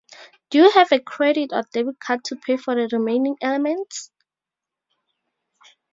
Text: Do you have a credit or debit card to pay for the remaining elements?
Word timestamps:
Do 0.49 0.57
you 0.57 0.71
have 0.71 0.91
a 0.91 0.99
credit 0.99 1.51
or 1.53 1.61
debit 1.71 1.99
card 1.99 2.23
to 2.23 2.35
pay 2.35 2.57
for 2.57 2.73
the 2.73 2.89
remaining 2.91 3.37
elements? 3.39 4.09